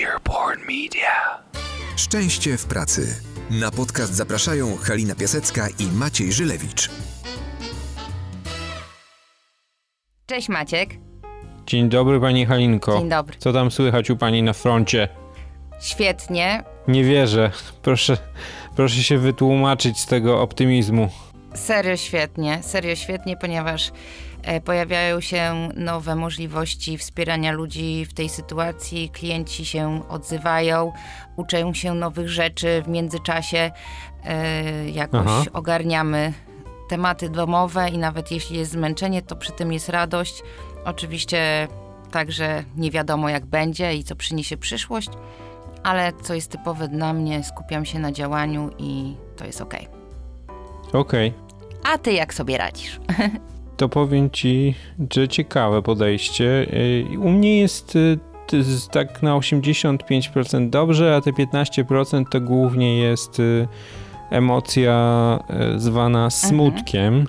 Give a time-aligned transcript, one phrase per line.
[0.00, 1.42] Earborn Media.
[1.96, 3.16] Szczęście w pracy.
[3.50, 6.90] Na podcast zapraszają Halina Piasecka i Maciej Żylewicz.
[10.26, 10.90] Cześć Maciek.
[11.66, 12.98] Dzień dobry pani Halinko.
[12.98, 13.36] Dzień dobry.
[13.38, 15.08] Co tam słychać u pani na froncie?
[15.80, 16.64] Świetnie.
[16.88, 17.50] Nie wierzę.
[17.82, 18.16] Proszę,
[18.76, 21.08] proszę się wytłumaczyć z tego optymizmu.
[21.54, 22.62] Serio świetnie.
[22.62, 23.92] Serio świetnie, ponieważ
[24.42, 29.10] e, pojawiają się nowe możliwości wspierania ludzi w tej sytuacji.
[29.10, 30.92] Klienci się odzywają,
[31.36, 33.70] uczą się nowych rzeczy w międzyczasie.
[34.24, 35.44] E, jakoś Aha.
[35.52, 36.32] ogarniamy
[36.88, 40.42] tematy domowe i nawet jeśli jest zmęczenie, to przy tym jest radość.
[40.84, 41.68] Oczywiście
[42.10, 45.10] także nie wiadomo jak będzie i co przyniesie przyszłość,
[45.82, 49.74] ale co jest typowe dla mnie, skupiam się na działaniu i to jest ok.
[50.92, 51.32] Okej.
[51.84, 53.00] A ty jak sobie radzisz?
[53.76, 54.74] To powiem ci,
[55.14, 56.66] że ciekawe podejście.
[57.10, 58.18] Yy, U mnie jest y,
[58.90, 63.68] tak na 85% dobrze, a te 15% to głównie jest y,
[64.30, 65.38] emocja
[65.74, 67.26] y, zwana smutkiem,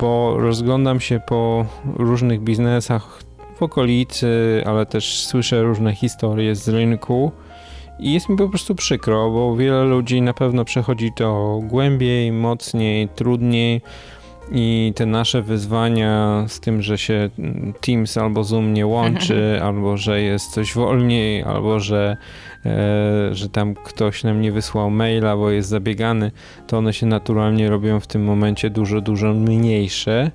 [0.00, 3.22] bo rozglądam się po różnych biznesach
[3.56, 7.32] w okolicy, ale też słyszę różne historie z rynku.
[8.00, 13.08] I jest mi po prostu przykro, bo wiele ludzi na pewno przechodzi to głębiej, mocniej,
[13.08, 13.80] trudniej.
[14.52, 17.30] I te nasze wyzwania z tym, że się
[17.80, 22.16] Teams albo Zoom nie łączy, albo że jest coś wolniej, albo że,
[22.66, 26.30] e, że tam ktoś nam nie wysłał maila, bo jest zabiegany,
[26.66, 30.30] to one się naturalnie robią w tym momencie dużo, dużo mniejsze.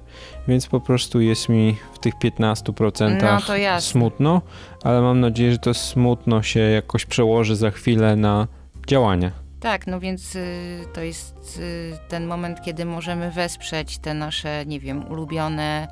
[0.47, 4.41] Więc po prostu jest mi w tych 15% No smutno,
[4.83, 8.47] ale mam nadzieję, że to smutno się jakoś przełoży za chwilę na
[8.87, 9.44] działania.
[9.59, 14.79] Tak, no więc y, to jest y, ten moment, kiedy możemy wesprzeć te nasze, nie
[14.79, 15.87] wiem, ulubione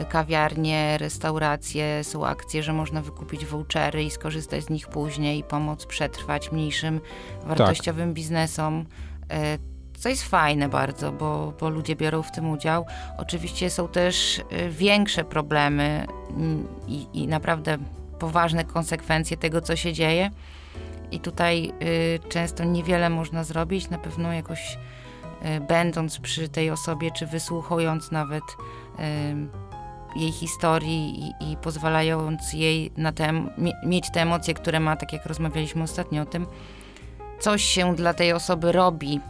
[0.00, 5.86] y, kawiarnie, restauracje, są akcje, że można wykupić vouchery i skorzystać z nich później pomóc
[5.86, 7.00] przetrwać mniejszym
[7.44, 8.80] wartościowym biznesom.
[9.32, 9.58] Y,
[9.98, 12.86] Co jest fajne bardzo, bo, bo ludzie biorą w tym udział.
[13.18, 17.78] Oczywiście są też y, większe problemy mm, i, i naprawdę
[18.18, 20.30] poważne konsekwencje tego, co się dzieje.
[21.10, 24.78] I tutaj y, często niewiele można zrobić, na pewno jakoś
[25.56, 29.66] y, będąc przy tej osobie, czy wysłuchując nawet y,
[30.16, 35.12] jej historii i, i pozwalając jej na te, mie, mieć te emocje, które ma, tak
[35.12, 36.46] jak rozmawialiśmy ostatnio o tym,
[37.40, 39.20] coś się dla tej osoby robi.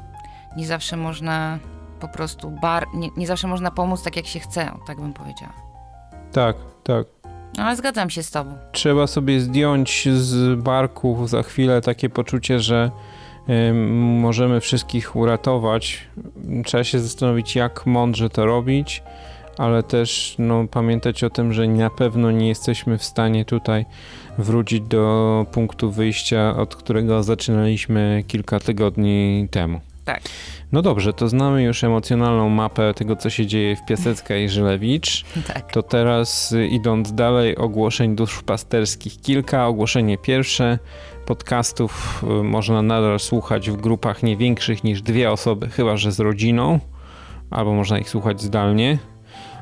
[0.57, 1.59] Nie zawsze można
[2.01, 5.55] po prostu bar, nie, nie zawsze można pomóc tak, jak się chce, tak bym powiedziała.
[6.33, 7.16] Tak, tak.
[7.59, 8.59] No, ale zgadzam się z tobą.
[8.73, 12.91] trzeba sobie zdjąć z barków za chwilę takie poczucie, że
[13.49, 16.01] ym, możemy wszystkich uratować.
[16.65, 19.03] Trzeba się zastanowić, jak mądrze to robić,
[19.59, 23.85] ale też no, pamiętać o tym, że na pewno nie jesteśmy w stanie tutaj
[24.39, 29.81] wrócić do punktu wyjścia, od którego zaczynaliśmy kilka tygodni temu.
[30.07, 30.21] Tak.
[30.73, 35.25] No dobrze, to znamy już emocjonalną mapę tego, co się dzieje w Piasecka i Żylewicz.
[35.55, 35.73] Tak.
[35.73, 39.67] To teraz y, idąc dalej, ogłoszeń duszpasterskich kilka.
[39.67, 40.79] Ogłoszenie pierwsze.
[41.27, 46.21] Podcastów y, można nadal słuchać w grupach nie większych niż dwie osoby, chyba że z
[46.21, 46.81] rodziną,
[47.51, 48.99] albo można ich słuchać zdalnie.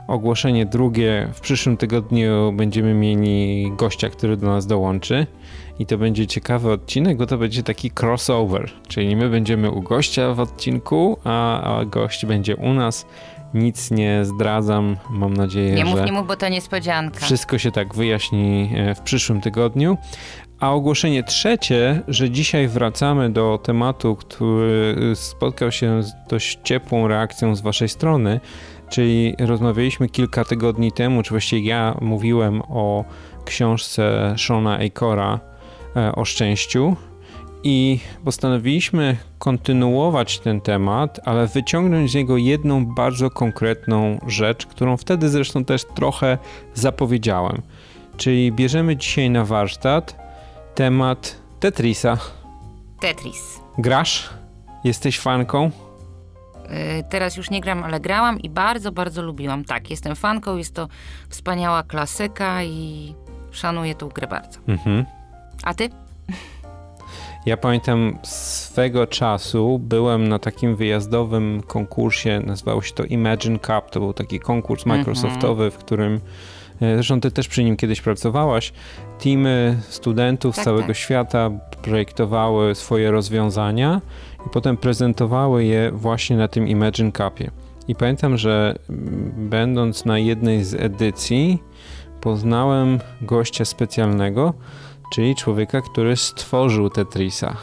[0.08, 1.28] Ogłoszenie drugie.
[1.32, 5.26] W przyszłym tygodniu będziemy mieli gościa, który do nas dołączy.
[5.78, 8.70] I to będzie ciekawy odcinek, bo to będzie taki crossover.
[8.88, 13.06] Czyli my będziemy u gościa w odcinku, a, a gość będzie u nas.
[13.54, 14.96] Nic nie zdradzam.
[15.10, 17.20] Mam nadzieję, Nie że mów, nie mów, bo to niespodzianka.
[17.20, 19.96] wszystko się tak wyjaśni e, w przyszłym tygodniu.
[20.60, 27.54] A ogłoszenie trzecie, że dzisiaj wracamy do tematu, który spotkał się z dość ciepłą reakcją
[27.56, 28.40] z Waszej strony,
[28.88, 33.04] czyli rozmawialiśmy kilka tygodni temu, czy właściwie ja mówiłem o
[33.44, 35.40] książce Shona Acora
[35.96, 36.96] e, o szczęściu
[37.62, 45.28] i postanowiliśmy kontynuować ten temat, ale wyciągnąć z niego jedną bardzo konkretną rzecz, którą wtedy
[45.28, 46.38] zresztą też trochę
[46.74, 47.62] zapowiedziałem.
[48.16, 50.16] Czyli bierzemy dzisiaj na warsztat
[50.74, 52.18] temat Tetrisa.
[53.00, 53.60] Tetris.
[53.78, 54.30] Grasz?
[54.84, 55.70] Jesteś fanką?
[56.70, 59.64] Y, Teraz już nie gram, ale grałam i bardzo, bardzo lubiłam.
[59.64, 60.88] Tak, jestem fanką, jest to
[61.28, 63.14] wspaniała klasyka i
[63.50, 64.58] szanuję tą grę bardzo.
[64.68, 65.04] Mhm.
[65.64, 65.88] A ty?
[67.46, 73.90] Ja pamiętam swego czasu byłem na takim wyjazdowym konkursie, nazywało się to Imagine Cup.
[73.90, 74.98] To był taki konkurs Mhm.
[75.00, 76.20] Microsoftowy, w którym
[76.80, 78.72] e, zresztą ty też przy nim kiedyś pracowałaś.
[79.18, 80.96] Teamy studentów z Tak, całego tak.
[80.96, 81.50] świata
[81.82, 84.00] projektowały swoje rozwiązania
[84.46, 87.50] i potem prezentowały je właśnie na tym Imagine Cupie.
[87.88, 91.62] I pamiętam, że mm, będąc na jednej z edycji,
[92.20, 94.54] poznałem gościa specjalnego,
[95.12, 97.56] czyli człowieka, który stworzył Tetrisa.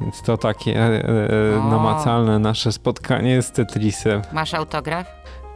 [0.00, 1.70] Więc to takie e, e, O.
[1.70, 4.22] namacalne nasze spotkanie z Tetrisem.
[4.32, 5.06] Masz autograf?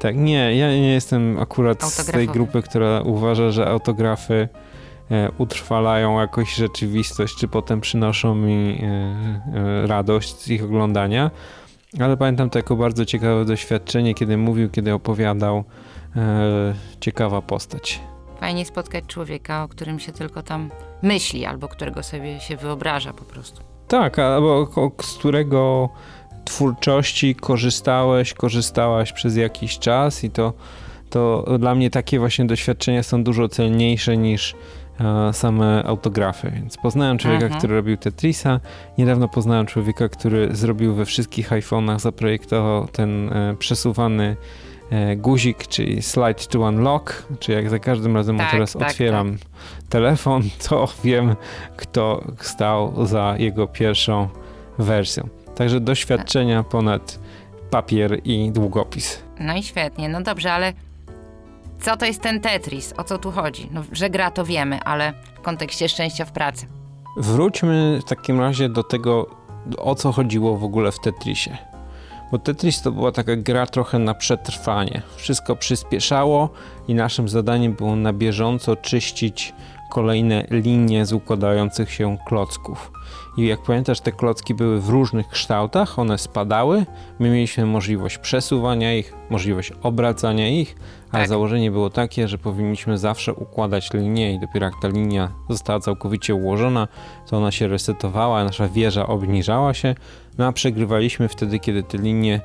[0.00, 4.77] Tak, nie, ja nie jestem akurat z tej grupy, która uważa, że autografy e,
[5.38, 11.30] utrwalają jakoś rzeczywistość, czy potem przynoszą mi e, e, radość z ich oglądania.
[12.00, 15.64] Ale pamiętam to jako bardzo ciekawe doświadczenie, kiedy mówił, kiedy opowiadał
[16.16, 18.00] e, ciekawa postać.
[18.40, 20.70] Fajnie spotkać człowieka, o którym się tylko tam
[21.02, 23.62] myśli, albo którego sobie się wyobraża po prostu.
[23.88, 24.68] Tak, albo
[25.02, 25.88] z którego
[26.44, 30.52] twórczości korzystałeś, korzystałaś przez jakiś czas i to,
[31.10, 34.56] to dla mnie takie właśnie doświadczenia są dużo cenniejsze niż e,
[35.32, 36.50] same autografy.
[36.50, 37.58] Więc poznałem człowieka, Mhm.
[37.58, 38.60] który robił Tetrisa.
[38.98, 44.36] Niedawno poznałem człowieka, który zrobił we wszystkich iPhone'ach, zaprojektował ten e, przesuwany
[44.90, 49.38] e, guzik, czyli slide to unlock, czy jak za każdym razem Tak, teraz tak, otwieram
[49.88, 51.36] telefon, to wiem,
[51.76, 54.28] kto stał za jego pierwszą
[54.78, 55.28] wersją.
[55.54, 57.18] Także doświadczenia ponad
[57.70, 59.22] papier i długopis.
[59.40, 60.72] No i świetnie, no dobrze, ale
[61.80, 62.94] co to jest ten Tetris?
[62.96, 63.68] O co tu chodzi?
[63.72, 66.66] No, że gra to wiemy, ale w kontekście szczęścia w pracy.
[67.16, 69.26] Wróćmy w takim razie do tego,
[69.78, 71.56] o co chodziło w ogóle w Tetrisie.
[72.32, 75.02] Bo Tetris to była taka gra trochę na przetrwanie.
[75.16, 76.48] Wszystko przyspieszało
[76.88, 79.54] i naszym zadaniem było na bieżąco czyścić
[79.90, 82.92] kolejne linie z układających się klocków.
[83.36, 86.86] I jak pamiętasz, te klocki były w różnych kształtach, one spadały.
[87.18, 90.76] My mieliśmy możliwość przesuwania ich, możliwość obracania ich,
[91.12, 91.28] ale Tak.
[91.28, 96.34] założenie było takie, że powinniśmy zawsze układać linię i dopiero jak ta linia została całkowicie
[96.34, 96.88] ułożona,
[97.30, 99.94] to ona się resetowała, nasza wieża obniżała się,
[100.38, 102.40] no a przegrywaliśmy wtedy, kiedy te linie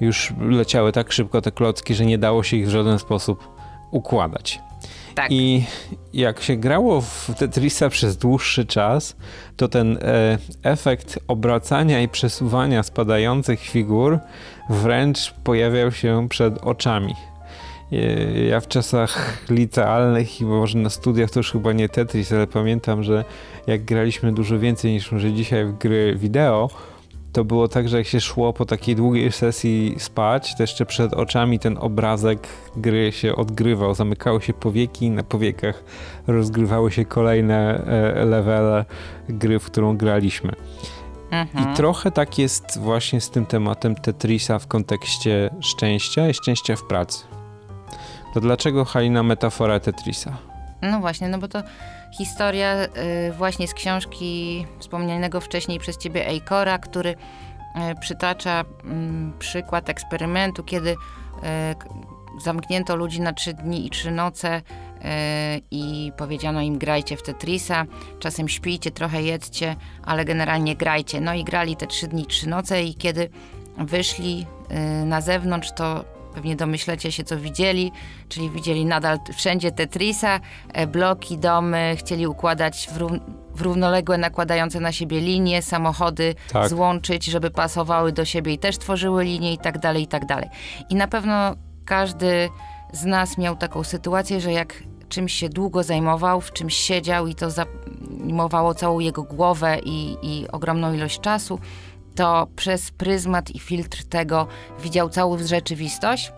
[0.00, 3.48] już leciały tak szybko, te klocki, że nie dało się ich w żaden sposób
[3.90, 4.60] układać.
[5.16, 5.32] Tak.
[5.32, 5.64] I
[6.12, 9.16] jak się grało w Tetrisa przez dłuższy czas,
[9.56, 14.18] to ten e, efekt obracania i przesuwania spadających figur
[14.70, 17.14] wręcz pojawiał się przed oczami.
[17.92, 17.96] E,
[18.44, 23.02] Ja w czasach licealnych i może na studiach to już chyba nie Tetris, ale pamiętam,
[23.02, 23.24] że
[23.66, 26.70] jak graliśmy dużo więcej niż może dzisiaj w gry wideo,
[27.36, 31.14] to było tak, że jak się szło po takiej długiej sesji spać, to jeszcze przed
[31.14, 35.84] oczami ten obrazek gry się odgrywał, zamykały się powieki i na powiekach
[36.26, 38.84] rozgrywały się kolejne e, levele
[39.28, 40.52] gry, w którą graliśmy.
[41.30, 41.72] Mhm.
[41.72, 46.82] I trochę tak jest właśnie z tym tematem Tetrisa w kontekście szczęścia i szczęścia w
[46.82, 47.24] pracy.
[48.34, 50.36] To dlaczego Halina metafora Tetrisa?
[50.82, 51.62] No właśnie, no bo to
[52.18, 52.74] historia
[53.28, 57.14] y, właśnie z książki wspomnianego wcześniej przez ciebie Eikora, który y,
[58.00, 60.96] przytacza mm, przykład eksperymentu, kiedy y,
[62.42, 64.62] zamknięto ludzi na trzy dni i trzy noce
[65.70, 67.84] i powiedziano im grajcie w Tetrisa,
[68.18, 71.20] czasem śpijcie, trochę jedzcie, ale generalnie grajcie.
[71.20, 73.28] No i grali te trzy dni trzy noce i kiedy
[73.78, 74.46] wyszli
[75.04, 76.04] na zewnątrz, to
[76.36, 77.92] pewnie domyślecie się, co widzieli,
[78.28, 80.40] czyli widzieli nadal wszędzie Tetrisa,
[80.72, 83.20] e, bloki, domy, chcieli układać w, rów-
[83.54, 86.68] w równoległe, nakładające na siebie linie, samochody Tak.
[86.68, 90.48] złączyć, żeby pasowały do siebie i też tworzyły linie i tak dalej, i tak dalej.
[90.90, 91.54] I na pewno
[91.84, 92.48] każdy
[92.92, 97.34] z nas miał taką sytuację, że jak czymś się długo zajmował, w czymś siedział i
[97.34, 101.58] to zajmowało całą jego głowę i, i ogromną ilość czasu,
[102.16, 104.46] to przez pryzmat i filtr tego
[104.78, 106.32] widział całą rzeczywistość.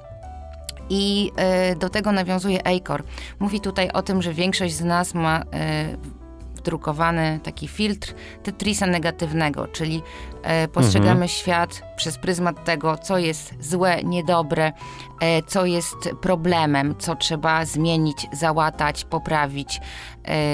[0.90, 3.04] I e, do tego nawiązuje Eikor.
[3.38, 5.44] Mówi tutaj o tym, że większość z nas ma e,
[6.54, 10.02] wdrukowany taki filtr Tetrisa negatywnego, czyli
[10.42, 14.72] e, postrzegamy świat przez pryzmat tego, co jest złe, niedobre,
[15.46, 19.80] co jest problemem, co trzeba zmienić, załatać, poprawić,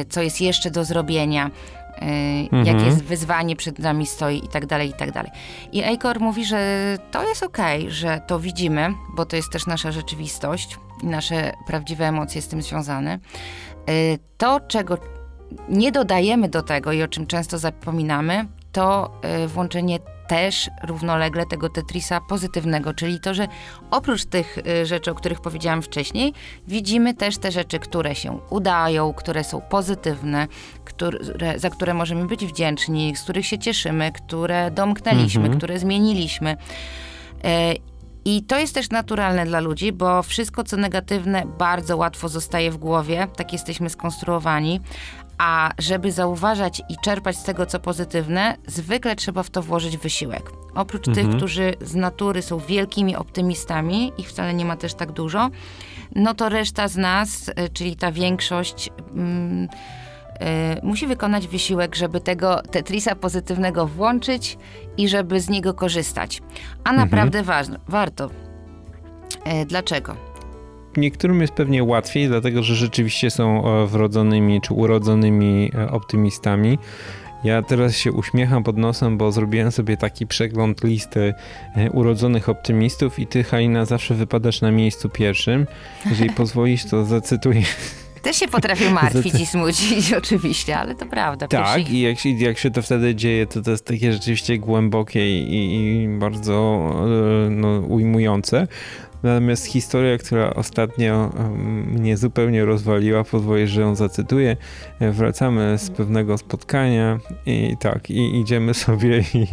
[0.09, 1.51] co jest jeszcze do zrobienia.
[1.99, 5.31] E, Jakie jest wyzwanie przed nami stoi i tak dalej, i tak dalej.
[5.73, 9.93] I Eikor mówi, że to jest okej, że to widzimy, bo to jest też nasza
[9.93, 13.19] rzeczywistość i nasze prawdziwe emocje z tym związane.
[13.91, 14.99] Y, To, czego
[15.69, 19.11] nie dodajemy do tego i o czym często zapominamy, to
[19.45, 19.99] y, włączenie
[20.29, 23.49] też równolegle tego Tetrisa pozytywnego, czyli to, że
[23.91, 26.33] oprócz tych y, rzeczy, o których powiedziałam wcześniej,
[26.69, 30.49] widzimy też te rzeczy, które się udają, które są pozytywne,
[30.85, 31.19] które,
[31.57, 36.57] za które możemy być wdzięczni, z których się cieszymy, które domknęliśmy, które zmieniliśmy.
[37.45, 37.75] E,
[38.25, 42.77] I to jest też naturalne dla ludzi, bo wszystko, co negatywne, bardzo łatwo zostaje w
[42.77, 44.81] głowie, tak jesteśmy skonstruowani.
[45.39, 50.51] A żeby zauważać i czerpać z tego, co pozytywne, zwykle trzeba w to włożyć wysiłek.
[50.75, 55.51] Oprócz tych, którzy z natury są wielkimi optymistami, ich wcale nie ma też tak dużo,
[56.15, 59.69] no to reszta z nas, y, czyli ta większość, mm,
[60.83, 64.59] musi wykonać wysiłek, żeby tego Tetrisa pozytywnego włączyć
[64.97, 66.43] i żeby z niego korzystać.
[66.85, 66.97] A Mhm.
[66.97, 68.31] naprawdę ważne, warto.
[69.63, 70.17] Y, dlaczego?
[70.97, 76.79] Niektórym jest pewnie łatwiej, dlatego że rzeczywiście są e, wrodzonymi czy urodzonymi e, optymistami.
[77.45, 81.35] Ja teraz się uśmiecham pod nosem, bo zrobiłem sobie taki przegląd listy
[81.77, 85.67] e, urodzonych optymistów i ty, Halina, zawsze wypadasz na miejscu pierwszym.
[86.11, 87.63] Jeżeli pozwolisz, to zacytuję.
[88.23, 91.49] Też się potrafię martwić i smucić oczywiście, ale to prawda.
[91.49, 94.59] Tak, Pierwszy- i jak się, jak się to wtedy dzieje, to to jest takie rzeczywiście
[94.59, 96.91] głębokie i, i bardzo
[97.51, 98.67] no, ujmujące.
[99.25, 101.31] Natomiast historia, która ostatnio
[101.87, 104.57] mnie zupełnie rozwaliła, pozwolę, że ją zacytuję.
[105.01, 109.47] Wracamy z pewnego spotkania i tak, i idziemy sobie i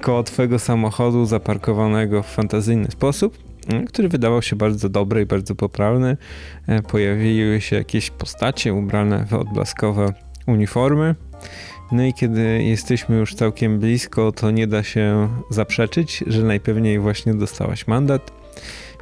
[0.00, 3.38] koło twojego samochodu zaparkowanego w fantazyjny sposób,
[3.88, 6.16] który wydawał się bardzo dobry i bardzo poprawny.
[6.66, 10.12] E, Pojawiły się jakieś postacie ubrane w odblaskowe
[10.46, 11.14] uniformy.
[11.92, 17.34] No i kiedy jesteśmy już całkiem blisko, to nie da się zaprzeczyć, że najpewniej właśnie
[17.34, 18.43] dostałaś mandat.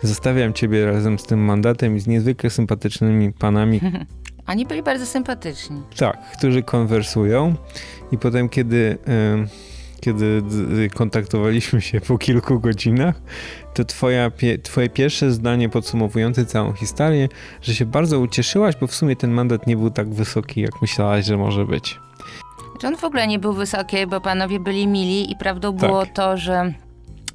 [0.03, 3.81] Zostawiam ciebie razem z tym mandatem i z niezwykle sympatycznymi panami,
[4.47, 5.83] Oni byli bardzo sympatyczni.
[5.97, 7.55] tak, którzy konwersują.
[8.13, 8.99] I potem, kiedy,
[10.01, 13.15] kiedy d- kontaktowaliśmy się po kilku godzinach,
[13.75, 14.31] to twoja,
[14.63, 17.29] twoje pierwsze zdanie podsumowujące całą historię,
[17.63, 21.25] że się bardzo ucieszyłaś, bo w sumie ten mandat nie był tak wysoki, jak myślałaś,
[21.25, 22.01] że może być.
[22.81, 26.15] Czy on w ogóle nie był wysoki, bo panowie byli mili i prawdą było Tak.
[26.15, 26.73] to, że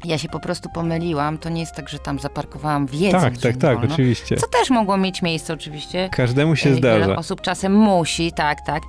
[0.05, 1.37] ja się po prostu pomyliłam.
[1.37, 3.93] To nie jest tak, że tam zaparkowałam wiedząc, tak, tak, tak, wolno.
[3.93, 4.35] oczywiście.
[4.35, 6.09] Co też mogło mieć miejsce oczywiście.
[6.11, 6.99] Każdemu się E, zdarza.
[7.05, 8.83] Wiele osób czasem musi, tak, tak.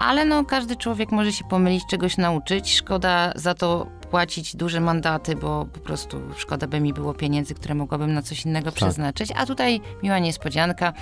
[0.00, 2.74] Ale no, każdy człowiek może się pomylić, czegoś nauczyć.
[2.76, 7.74] Szkoda za to płacić duże mandaty, bo po prostu szkoda by mi było pieniędzy, które
[7.74, 9.32] mogłabym na coś innego przeznaczyć.
[9.36, 10.92] A tutaj miła niespodzianka.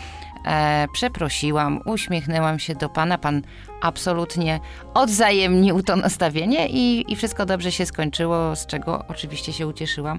[0.46, 3.18] E, przeprosiłam, uśmiechnęłam się do pana.
[3.18, 3.42] Pan
[3.84, 4.60] absolutnie
[4.94, 10.18] odzajemnił to nastawienie i, i wszystko dobrze się skończyło, z czego oczywiście się ucieszyłam.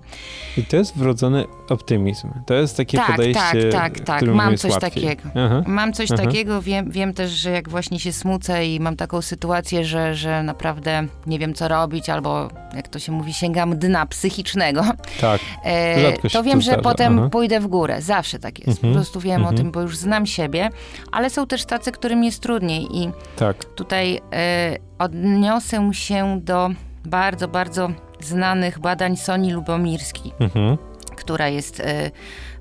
[0.58, 2.30] I to jest wrodzony optymizm.
[2.46, 4.24] To jest takie Tak, podejście, tak, tak, tak.
[4.24, 4.90] Mam coś łatwiej.
[4.90, 5.30] takiego.
[5.36, 5.64] Aha.
[5.68, 6.24] Mam coś Aha.
[6.24, 10.44] takiego, wiem, wiem też, że jak właśnie się smucę i mam taką sytuację, że, że
[10.44, 14.84] naprawdę nie wiem co robić, albo jak to się mówi, sięgam dna psychicznego,
[15.22, 15.42] Tak.
[15.64, 17.30] e, to to wiem, że zdarza, potem aha.
[17.30, 18.02] pójdę w górę.
[18.02, 18.70] Zawsze tak jest.
[18.70, 19.56] Mhm, Po prostu wiem mhm.
[19.56, 20.70] o tym, bo już znam siebie,
[21.12, 23.66] ale są też tacy, którym jest trudniej i Tak.
[23.66, 26.70] tutaj e, odniosę się do
[27.06, 30.78] bardzo, bardzo znanych badań Soni Lubomirskiej Mhm.
[31.16, 32.12] która jest e,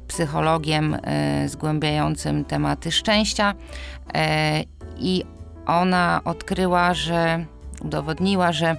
[0.08, 3.54] psychologiem e, zgłębiającym tematy szczęścia
[4.98, 5.24] i
[5.66, 7.44] ona odkryła, że
[7.80, 8.76] udowodniła, że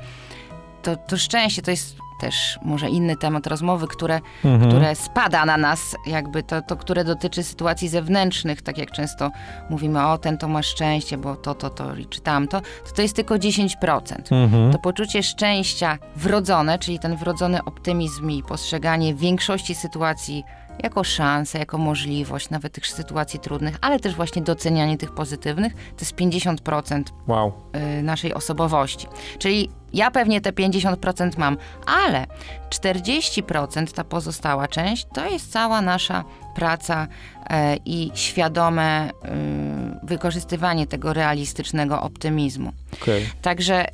[0.83, 4.71] to, to szczęście to jest też może inny temat rozmowy, które, Mhm.
[4.71, 9.31] które spada na nas, jakby to, to, które dotyczy sytuacji zewnętrznych, tak jak często
[9.69, 13.15] mówimy, o ten to ma szczęście, bo to, to, to czy tamto, to to jest
[13.15, 14.15] tylko 10%.
[14.31, 14.71] Mhm.
[14.71, 20.43] To poczucie szczęścia wrodzone, czyli ten wrodzony optymizm i postrzeganie większości sytuacji
[20.83, 25.99] jako szansę, jako możliwość, nawet tych sytuacji trudnych, ale też właśnie docenianie tych pozytywnych, to
[25.99, 27.53] jest 50% Wow.
[27.99, 29.07] y, naszej osobowości.
[29.39, 31.57] Czyli ja pewnie te 50% mam,
[32.05, 32.25] ale
[32.69, 36.23] 40% ta pozostała część to jest cała nasza
[36.55, 37.07] praca
[37.49, 39.11] e, i świadome y,
[40.03, 42.71] wykorzystywanie tego realistycznego optymizmu.
[43.01, 43.29] Okej.
[43.41, 43.91] Także y,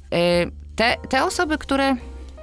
[0.76, 1.96] te, te osoby, które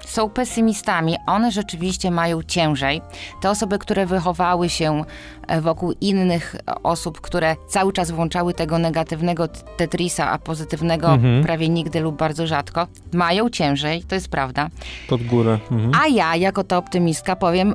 [0.09, 3.03] są pesymistami, one rzeczywiście mają ciężej.
[3.41, 5.05] Te osoby, które wychowały się
[5.47, 11.45] e, wokół innych osób, które cały czas włączały tego negatywnego Tetrisa, a pozytywnego Mhm.
[11.45, 14.69] prawie nigdy lub bardzo rzadko, mają ciężej, to jest prawda.
[15.09, 15.59] Pod górę.
[15.71, 15.93] Mhm.
[16.03, 17.75] A ja, jako ta optymistka, powiem,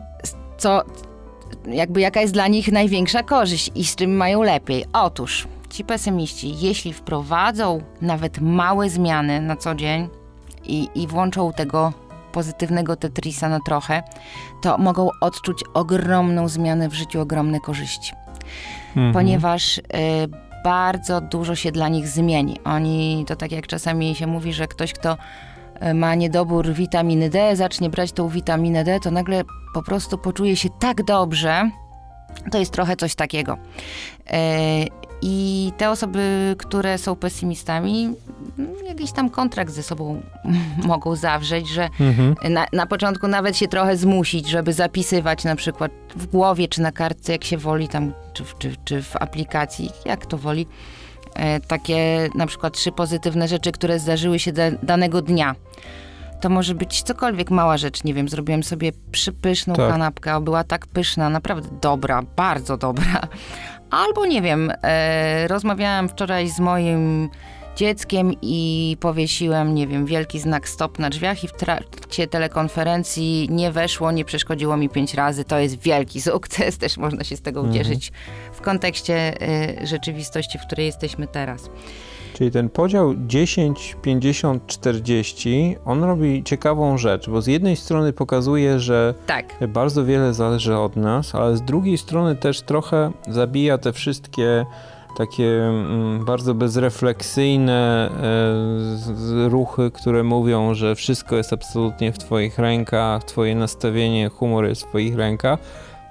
[0.58, 0.82] co,
[1.68, 4.86] jakby jaka jest dla nich największa korzyść i z czym mają lepiej.
[4.94, 10.10] Otóż ci pesymiści, jeśli wprowadzą nawet małe zmiany na co dzień
[10.64, 11.94] i, i włączą tego
[12.34, 14.04] pozytywnego Tetrisa na trochę,
[14.62, 18.14] to mogą odczuć ogromną zmianę w życiu, ogromne korzyści
[18.96, 19.14] Mhm.
[19.14, 19.82] ponieważ y,
[20.64, 22.60] bardzo dużo się dla nich zmieni.
[22.64, 25.18] Oni, to tak jak czasami się mówi, że ktoś, kto
[25.84, 30.56] y, ma niedobór witaminy D, zacznie brać tą witaminę D, to nagle po prostu poczuje
[30.56, 31.70] się tak dobrze.
[32.52, 33.54] To jest trochę coś takiego.
[33.54, 38.10] Y, I te osoby, które są pesymistami,
[38.60, 40.22] mm, jakiś tam kontrakt ze sobą
[40.86, 42.36] mogą zawrzeć, że Mhm.
[42.54, 46.92] na, na początku nawet się trochę zmusić, żeby zapisywać na przykład w głowie, czy na
[46.92, 50.68] kartce, jak się woli tam, czy, w- czy, czy w aplikacji, jak to woli,
[51.36, 55.56] e, takie na przykład trzy pozytywne rzeczy, które zdarzyły się da, danego dnia.
[56.42, 59.90] To może być cokolwiek mała rzecz, nie wiem, zrobiłem sobie przypyszną Tak.
[59.92, 63.22] kanapkę, była tak pyszna, naprawdę dobra, bardzo dobra.
[63.94, 67.30] Albo nie wiem, e, rozmawiałam wczoraj z moim
[67.76, 73.72] dzieckiem i powiesiłem, nie wiem, wielki znak stop na drzwiach i w trakcie telekonferencji nie
[73.72, 75.44] weszło, nie przeszkodziło mi pięć razy.
[75.44, 77.76] To jest wielki sukces, też można się z tego Mhm.
[77.76, 78.12] ucieszyć
[78.54, 79.34] w kontekście
[79.82, 81.70] y, rzeczywistości, w której jesteśmy teraz.
[82.34, 88.80] Czyli ten podział 10, 50, 40, on robi ciekawą rzecz, bo z jednej strony pokazuje,
[88.80, 93.94] że Tak, bardzo wiele zależy od nas, ale z drugiej strony też trochę zabija te
[93.94, 94.66] wszystkie
[95.18, 98.10] takie mm, bardzo bezrefleksyjne
[99.46, 104.84] e, ruchy, które mówią, że wszystko jest absolutnie w twoich rękach, twoje nastawienie, humor jest
[104.84, 105.60] w twoich rękach.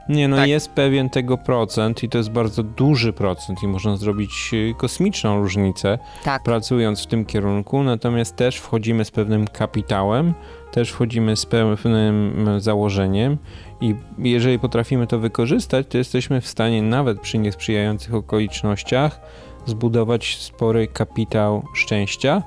[0.09, 0.49] Nie, no Tak.
[0.49, 5.43] jest pewien tego procent i to jest bardzo duży procent i można zrobić e, kosmiczną
[5.43, 6.43] różnicę tak.
[6.43, 10.35] pracując w tym kierunku, natomiast też wchodzimy z pewnym kapitałem,
[10.73, 13.39] też wchodzimy z pewnym założeniem
[13.81, 19.21] i jeżeli potrafimy to wykorzystać, to jesteśmy w stanie nawet przy niesprzyjających okolicznościach
[19.67, 22.43] zbudować spory kapitał szczęścia,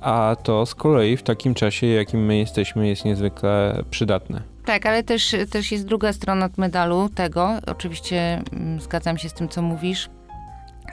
[0.00, 4.42] a to z kolei w takim czasie, jakim my jesteśmy, jest niezwykle przydatne.
[4.68, 7.50] Tak, ale też, też jest druga strona medalu tego.
[7.66, 10.10] Oczywiście mm, zgadzam się z tym, co mówisz,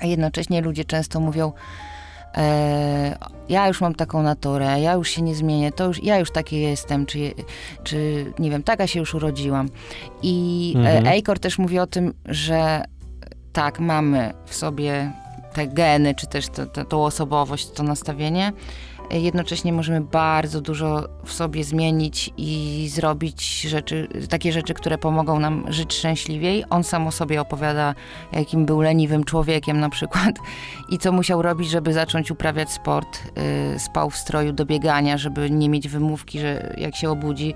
[0.01, 1.53] a jednocześnie ludzie często mówią,
[2.38, 3.17] e,
[3.50, 6.62] ja już mam taką naturę, ja już się nie zmienię, to już, ja już taki
[6.62, 7.34] jestem, czy,
[7.84, 9.70] czy nie wiem, taka się już urodziłam.
[10.22, 11.08] I Mhm.
[11.08, 12.84] e, Eikor też mówi o tym, że
[13.53, 15.12] tak, mamy w sobie
[15.53, 18.53] te geny, czy też to, to, tą osobowość, to nastawienie.
[19.12, 25.66] Jednocześnie możemy bardzo dużo w sobie zmienić i zrobić rzeczy, takie rzeczy, które pomogą nam
[25.70, 26.64] żyć szczęśliwiej.
[26.70, 27.96] On sam o sobie opowiada,
[28.32, 30.36] jakim był leniwym człowiekiem na przykład
[30.94, 33.20] i co musiał robić, żeby zacząć uprawiać sport.
[33.76, 37.54] Y, Spał w stroju do biegania, żeby nie mieć wymówki, że jak się obudzi,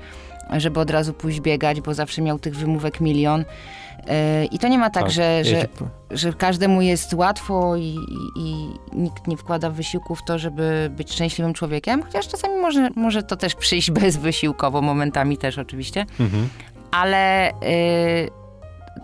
[0.58, 3.42] żeby od razu pójść biegać, bo zawsze miał tych wymówek milion.
[3.42, 7.82] Y, I to nie ma tak, że, ja że po- że każdemu jest łatwo i,
[7.82, 12.90] i, i nikt nie wkłada wysiłku w to, żeby być szczęśliwym człowiekiem, chociaż czasami może,
[12.96, 16.50] może to też przyjść bezwysiłkowo, momentami też oczywiście, Mhm.
[16.92, 17.54] ale y,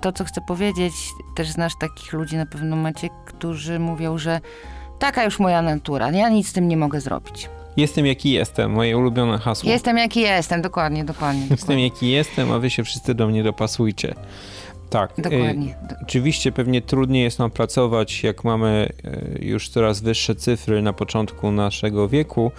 [0.02, 0.94] to, co chcę powiedzieć,
[1.36, 4.40] też znasz takich ludzi na pewno macie, którzy mówią, że
[5.00, 7.50] taka już moja natura, ja nic z tym nie mogę zrobić.
[7.78, 9.70] Jestem jaki jestem, moje ulubione hasło.
[9.70, 11.42] Jestem jaki jestem, dokładnie, dokładnie.
[11.42, 11.84] Jestem dokładnie.
[11.84, 14.16] jaki jestem, a wy się wszyscy do mnie dopasujcie.
[14.90, 15.20] Tak.
[15.20, 15.76] y, Dokładnie.
[16.02, 21.52] Oczywiście pewnie trudniej jest nam pracować, jak mamy e, już coraz wyższe cyfry na początku
[21.52, 22.52] naszego wieku.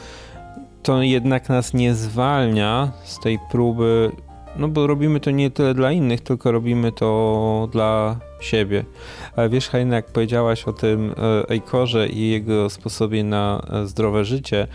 [0.82, 4.10] To jednak nas nie zwalnia z tej próby,
[4.56, 8.84] no bo robimy to nie tyle dla innych, tylko robimy to dla siebie.
[9.36, 11.14] Ale wiesz, Heine, jak powiedziałaś o tym
[11.48, 14.66] Ejkorze i jego sposobie na e, zdrowe życie,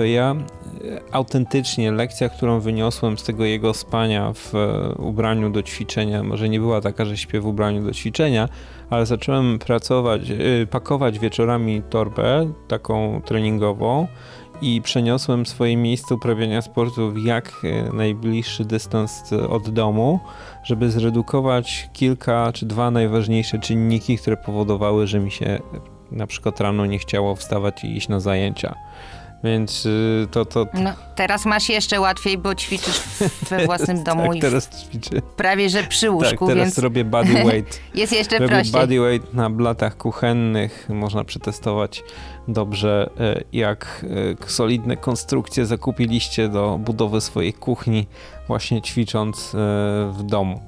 [0.00, 5.62] to ja e, autentycznie lekcja, którą wyniosłem z tego jego spania w e, ubraniu do
[5.62, 8.48] ćwiczenia, może nie była taka, że śpię w ubraniu do ćwiczenia,
[8.90, 14.06] ale zacząłem pracować, e, pakować wieczorami torbę taką treningową
[14.62, 20.20] i przeniosłem swoje miejsce uprawiania sportu w jak najbliższy dystans od domu,
[20.64, 25.58] żeby zredukować kilka czy dwa najważniejsze czynniki, które powodowały, że mi się
[26.10, 28.74] na przykład rano nie chciało wstawać i iść na zajęcia.
[29.44, 33.00] Więc y, to, to No, teraz masz jeszcze łatwiej, bo ćwiczysz
[33.50, 35.10] we własnym domu tak, i teraz ćwiczę.
[35.36, 37.80] prawie że przy Tak, łóżku, teraz więc robię body weight.
[37.94, 38.72] jest jeszcze robię prościej.
[38.80, 40.88] body weight na blatach kuchennych.
[40.88, 42.02] Można przetestować
[42.48, 44.04] dobrze, e, jak
[44.44, 48.06] e, solidne konstrukcje zakupiliście do budowy swojej kuchni,
[48.46, 49.58] właśnie ćwicząc e,
[50.12, 50.60] w domu.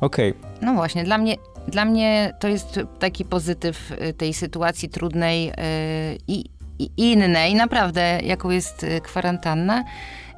[0.00, 1.36] Okej, No właśnie, dla mnie,
[1.68, 5.54] dla mnie to jest taki pozytyw y, tej sytuacji trudnej y,
[6.78, 9.84] i, i naprawdę, jaką jest y, kwarantanna.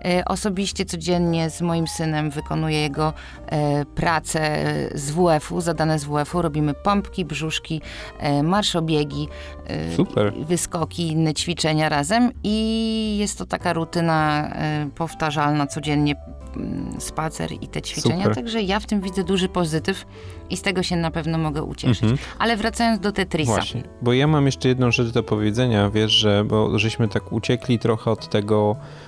[0.06, 3.12] Y, Osobiście codziennie z moim synem wykonuję jego
[3.46, 4.64] e, pracę
[4.94, 6.42] z WF-u, zadane z WF-u.
[6.42, 7.80] Robimy pompki, brzuszki,
[8.18, 9.28] e, marszobiegi,
[9.66, 10.32] e, Super.
[10.34, 16.14] wyskoki, inne ćwiczenia razem i jest to taka rutyna e, powtarzalna codziennie
[16.56, 18.34] mm, spacer i te ćwiczenia, Super.
[18.34, 20.06] także ja w tym widzę duży pozytyw
[20.50, 22.02] i z tego się na pewno mogę ucieszyć.
[22.02, 22.18] Mhm.
[22.38, 23.52] Ale wracając do Tetrisa.
[23.52, 27.78] Właśnie, bo ja mam jeszcze jedną rzecz do powiedzenia, wiesz, że bo żeśmy tak uciekli
[27.78, 29.05] trochę od tego e,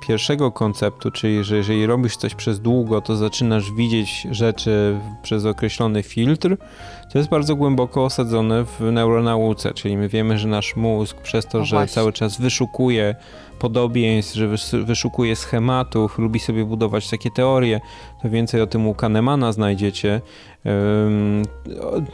[0.00, 6.02] pierwszego konceptu, czyli że jeżeli robisz coś przez długo, to zaczynasz widzieć rzeczy przez określony
[6.02, 6.56] filtr.
[7.12, 11.58] To jest bardzo głęboko osadzone w neuronauce, czyli my wiemy, że nasz mózg przez to,
[11.58, 11.94] No że właśnie.
[11.94, 13.14] cały czas wyszukuje
[13.58, 17.80] podobieństw, że wys- wyszukuje schematów, lubi sobie budować takie teorie,
[18.22, 20.20] to więcej o tym u Kahnemana znajdziecie,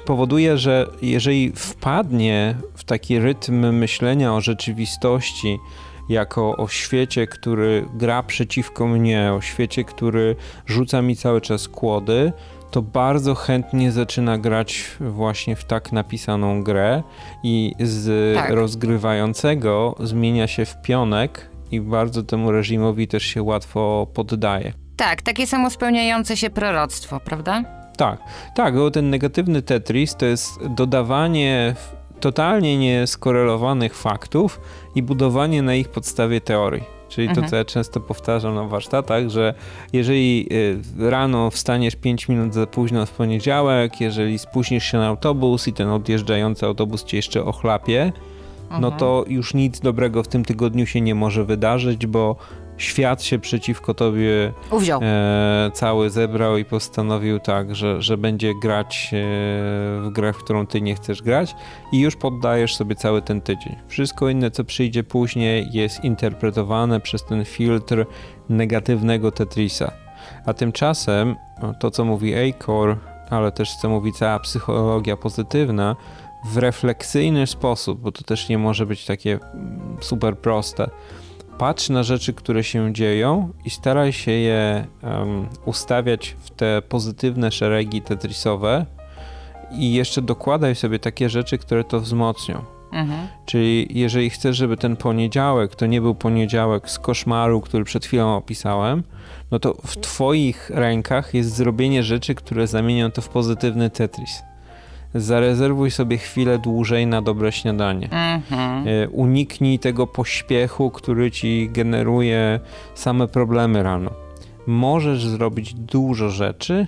[0.05, 5.59] powoduje, że jeżeli wpadnie w taki rytm myślenia o rzeczywistości,
[6.08, 10.36] jako o świecie, który gra przeciwko mnie, o świecie, który
[10.66, 12.32] rzuca mi cały czas kłody,
[12.70, 17.02] to bardzo chętnie zaczyna grać właśnie w tak napisaną grę
[17.42, 18.50] i z Tak.
[18.50, 24.72] rozgrywającego zmienia się w pionek i bardzo temu reżimowi też się łatwo poddaje.
[24.96, 27.64] Tak, takie samo spełniające się proroctwo, prawda?
[27.96, 28.18] Tak,
[28.54, 31.74] tak, bo ten negatywny Tetris to jest dodawanie
[32.22, 34.61] totalnie nieskorelowanych faktów
[34.94, 36.82] i budowanie na ich podstawie teorii.
[37.08, 37.48] Czyli to, Mhm.
[37.48, 39.54] co ja często powtarzam na warsztatach, że
[39.92, 45.68] jeżeli y, rano wstaniesz 5 minut za późno w poniedziałek, jeżeli spóźnisz się na autobus
[45.68, 48.12] i ten odjeżdżający autobus cię jeszcze ochlapie,
[48.70, 48.92] no Mhm.
[48.98, 52.37] to już nic dobrego w tym tygodniu się nie może wydarzyć, bo
[52.83, 55.01] świat się przeciwko tobie Uwziął.
[55.03, 59.16] e, cały zebrał i postanowił tak, że, że będzie grać e,
[60.01, 61.55] w grę, w którą ty nie chcesz grać
[61.92, 63.77] i już poddajesz sobie cały ten tydzień.
[63.88, 68.07] Wszystko inne, co przyjdzie później jest interpretowane przez ten filtr
[68.49, 69.92] negatywnego Tetrisa.
[70.47, 71.37] A tymczasem
[71.81, 72.97] to, co mówi Acor,
[73.31, 75.97] ale też co mówi cała psychologia pozytywna,
[76.45, 80.90] w refleksyjny sposób, bo to też nie może być takie mm, super proste
[81.62, 87.53] patrz na rzeczy, które się dzieją i staraj się je em, ustawiać w te pozytywne
[87.53, 88.87] szeregi tetrisowe
[89.72, 92.64] i jeszcze dokładaj sobie takie rzeczy, które to wzmocnią.
[92.92, 93.29] Mhm.
[93.46, 98.37] Czyli jeżeli chcesz, żeby ten poniedziałek to nie był poniedziałek z koszmaru, który przed chwilą
[98.37, 99.03] opisałem,
[99.51, 104.42] no to w twoich rękach jest zrobienie rzeczy, które zamienią to w pozytywny tetris.
[105.14, 108.09] Zarezerwuj sobie chwilę dłużej na dobre śniadanie.
[108.11, 108.88] Mhm.
[108.88, 112.61] E, Uniknij tego pośpiechu, który ci generuje
[112.94, 114.11] same problemy rano.
[114.66, 116.87] Możesz zrobić dużo rzeczy,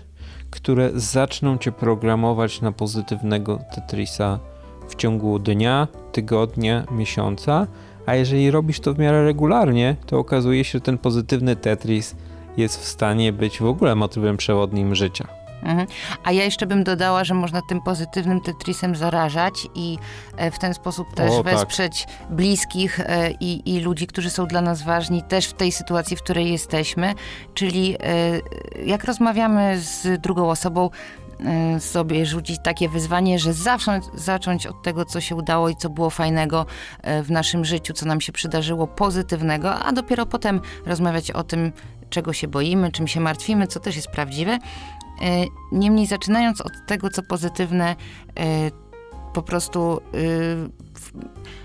[0.51, 4.39] które zaczną cię programować na pozytywnego Tetrisa
[4.89, 7.67] w ciągu dnia, tygodnia, miesiąca,
[8.07, 12.17] a jeżeli robisz to w miarę regularnie, to okazuje się, że ten pozytywny Tetris
[12.57, 15.44] jest w stanie być w ogóle motywem przewodnim życia.
[15.64, 15.87] Mhm.
[16.24, 19.98] A ja jeszcze bym dodała, że można tym pozytywnym Tetrisem zarażać i
[20.37, 21.53] e, w ten sposób też O, tak.
[21.53, 26.16] wesprzeć bliskich e, i, i ludzi, którzy są dla nas ważni, też w tej sytuacji,
[26.16, 27.14] w której jesteśmy.
[27.55, 30.90] Czyli e, jak rozmawiamy z drugą osobą,
[31.79, 36.11] sobie rzucić takie wyzwanie, że zawsze zacząć od tego, co się udało i co było
[36.11, 36.66] fajnego
[37.22, 41.72] w naszym życiu, co nam się przydarzyło pozytywnego, a dopiero potem rozmawiać o tym,
[42.11, 44.59] czego się boimy, czym się martwimy, co też jest prawdziwe.
[45.22, 47.96] E, Niemniej zaczynając od tego, co pozytywne,
[48.38, 48.70] e,
[49.35, 50.00] po prostu e,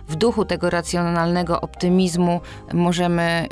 [0.07, 2.41] w, duchu tego racjonalnego optymizmu
[2.73, 3.47] możemy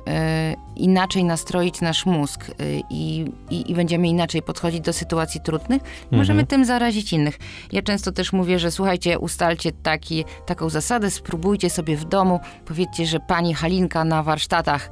[0.75, 2.51] inaczej nastroić nasz mózg
[2.89, 5.81] i, i, i będziemy inaczej podchodzić do sytuacji trudnych.
[6.12, 7.39] Możemy tym zarazić innych.
[7.71, 13.05] Ja często też mówię, że słuchajcie, ustalcie taki, taką zasadę, spróbujcie sobie w domu, powiedzcie,
[13.05, 14.89] że pani Halinka na warsztatach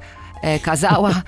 [0.62, 1.22] kazała,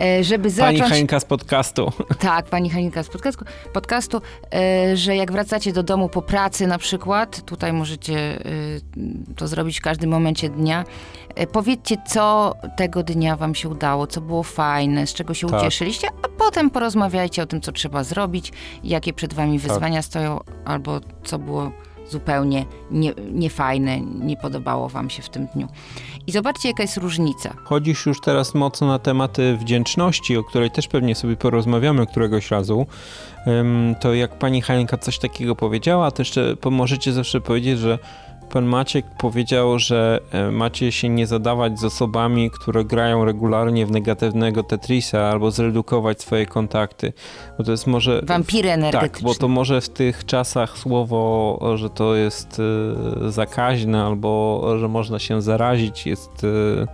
[0.00, 0.92] e, żeby Pani zacząć...
[0.92, 1.92] Hańka z podcastu.
[2.18, 4.20] Tak, pani Halinka z podcastu, podcastu
[4.54, 8.42] e, że jak wracacie do domu po pracy na przykład, tutaj możecie e,
[9.36, 10.84] to zrobić w każdym momencie dnia,
[11.34, 15.60] e, powiedzcie, co tego dnia wam się udało, co było fajne, z czego się Tak.
[15.60, 18.52] ucieszyliście, a potem porozmawiajcie o tym, co trzeba zrobić,
[18.84, 21.72] jakie przed wami wyzwania stoją, albo co było
[22.10, 25.68] zupełnie nie, niefajne, nie podobało wam się w tym dniu.
[26.26, 27.54] I zobaczcie, jaka jest różnica.
[27.64, 32.86] Chodzisz już teraz mocno na tematy wdzięczności, o której też pewnie sobie porozmawiamy któregoś razu.
[34.00, 37.98] To jak pani Halinka coś takiego powiedziała, to jeszcze możecie zawsze powiedzieć, że
[38.52, 43.90] pan Maciek powiedział, że e, macie się nie zadawać z osobami, które grają regularnie w
[43.90, 47.12] negatywnego Tetrisa albo zredukować swoje kontakty.
[47.58, 48.22] Bo to jest może...
[48.26, 49.28] Wampiry Tak, energetyczne.
[49.28, 52.60] bo to może w tych czasach słowo, że to jest
[53.26, 56.86] e, zakaźne albo że można się zarazić jest e,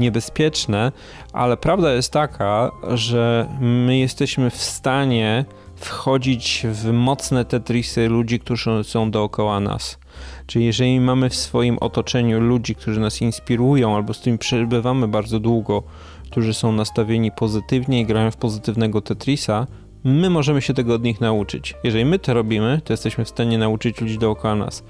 [0.00, 0.92] niebezpieczne,
[1.32, 5.44] ale prawda jest taka, że my jesteśmy w stanie
[5.76, 10.03] wchodzić w mocne tetrisy ludzi, którzy są dookoła nas.
[10.46, 15.40] Czyli jeżeli mamy w swoim otoczeniu ludzi, którzy nas inspirują albo z którymi przebywamy bardzo
[15.40, 15.82] długo,
[16.30, 19.66] którzy są nastawieni pozytywnie i grają w pozytywnego Tetrisa,
[20.04, 21.74] my możemy się tego od nich nauczyć.
[21.84, 24.84] Jeżeli my to robimy, to jesteśmy w stanie nauczyć ludzi dookoła nas.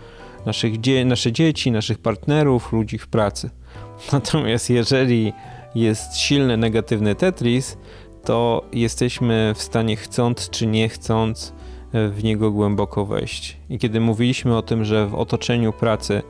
[0.47, 3.51] Naszych dzie- nasze dzieci, naszych partnerów, ludzi w pracy.
[4.13, 5.33] Natomiast jeżeli
[5.75, 7.77] jest silny negatywny Tetris,
[8.25, 11.54] to jesteśmy w stanie chcąc czy nie chcąc
[11.95, 13.57] w niego głęboko wejść.
[13.71, 16.23] I kiedy mówiliśmy o tym, że w otoczeniu pracy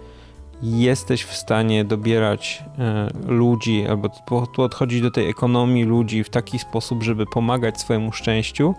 [0.62, 6.58] jesteś w stanie dobierać e, ludzi, albo po- podchodzić do tej ekonomii ludzi w taki
[6.58, 8.74] sposób, żeby pomagać swojemu szczęściu,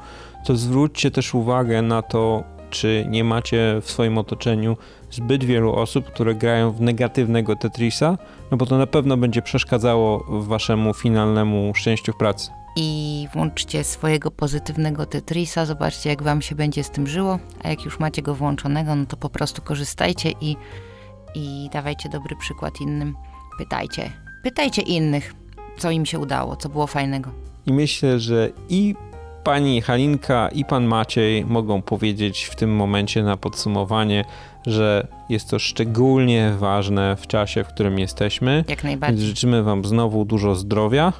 [0.45, 4.77] to zwróćcie też uwagę na to, czy nie macie w swoim otoczeniu
[5.11, 8.17] zbyt wielu osób, które grają w negatywnego Tetrisa,
[8.51, 12.64] no bo to na pewno będzie przeszkadzało waszemu finalnemu szczęściu w pracy.
[12.75, 15.65] I włączcie swojego pozytywnego Tetrisa.
[15.65, 17.39] Zobaczcie, jak Wam się będzie z tym żyło.
[17.63, 20.55] A jak już macie go włączonego, no to po prostu korzystajcie i,
[21.35, 23.15] i dawajcie dobry przykład innym.
[23.57, 24.11] Pytajcie.
[24.43, 25.33] Pytajcie innych,
[25.77, 27.31] co im się udało, co było fajnego.
[27.65, 28.95] I myślę, że i
[29.43, 34.25] pani Halinka, i pan Maciej mogą powiedzieć w tym momencie na podsumowanie,
[34.67, 38.55] że jest to szczególnie ważne w czasie, w którym jesteśmy.
[38.55, 39.25] Jak Więc najbardziej.
[39.25, 41.13] życzymy Wam znowu dużo zdrowia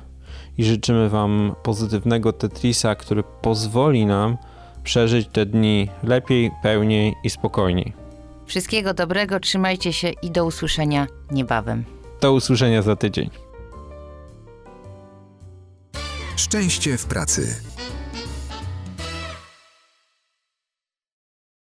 [0.58, 4.38] i życzymy Wam pozytywnego Tetrisa, który pozwoli nam
[4.84, 7.94] przeżyć te dni lepiej, pełniej i spokojniej.
[8.46, 11.84] Wszystkiego dobrego, trzymajcie się i do usłyszenia niebawem.
[12.22, 13.30] Do usłyszenia za tydzień.
[16.36, 17.75] Szczęście w pracy.